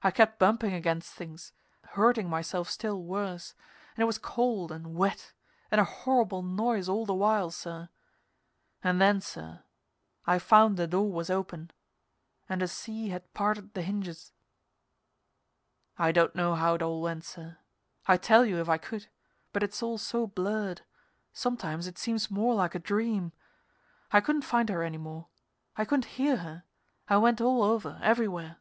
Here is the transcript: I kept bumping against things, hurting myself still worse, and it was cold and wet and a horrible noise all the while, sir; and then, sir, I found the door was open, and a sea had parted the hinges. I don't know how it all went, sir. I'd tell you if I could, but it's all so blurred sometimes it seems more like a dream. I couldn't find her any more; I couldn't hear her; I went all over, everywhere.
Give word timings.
I 0.00 0.12
kept 0.12 0.38
bumping 0.38 0.74
against 0.74 1.12
things, 1.14 1.52
hurting 1.94 2.30
myself 2.30 2.70
still 2.70 3.02
worse, 3.02 3.52
and 3.96 4.02
it 4.02 4.06
was 4.06 4.16
cold 4.16 4.70
and 4.70 4.94
wet 4.94 5.32
and 5.72 5.80
a 5.80 5.84
horrible 5.84 6.44
noise 6.44 6.88
all 6.88 7.04
the 7.04 7.12
while, 7.16 7.50
sir; 7.50 7.88
and 8.84 9.00
then, 9.00 9.20
sir, 9.20 9.64
I 10.24 10.38
found 10.38 10.76
the 10.76 10.86
door 10.86 11.10
was 11.10 11.30
open, 11.30 11.72
and 12.48 12.62
a 12.62 12.68
sea 12.68 13.08
had 13.08 13.34
parted 13.34 13.74
the 13.74 13.82
hinges. 13.82 14.30
I 15.98 16.12
don't 16.12 16.36
know 16.36 16.54
how 16.54 16.74
it 16.74 16.82
all 16.82 17.02
went, 17.02 17.24
sir. 17.24 17.58
I'd 18.06 18.22
tell 18.22 18.44
you 18.46 18.58
if 18.60 18.68
I 18.68 18.78
could, 18.78 19.08
but 19.52 19.64
it's 19.64 19.82
all 19.82 19.98
so 19.98 20.28
blurred 20.28 20.82
sometimes 21.32 21.88
it 21.88 21.98
seems 21.98 22.30
more 22.30 22.54
like 22.54 22.76
a 22.76 22.78
dream. 22.78 23.32
I 24.12 24.20
couldn't 24.20 24.42
find 24.42 24.68
her 24.68 24.84
any 24.84 24.98
more; 24.98 25.26
I 25.76 25.84
couldn't 25.84 26.10
hear 26.10 26.36
her; 26.36 26.62
I 27.08 27.16
went 27.16 27.40
all 27.40 27.64
over, 27.64 27.98
everywhere. 28.00 28.58